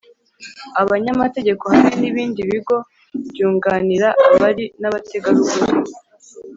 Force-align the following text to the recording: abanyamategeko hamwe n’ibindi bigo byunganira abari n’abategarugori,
abanyamategeko 0.81 1.63
hamwe 1.73 1.93
n’ibindi 2.01 2.41
bigo 2.49 2.77
byunganira 3.29 4.07
abari 4.33 4.65
n’abategarugori, 4.81 5.73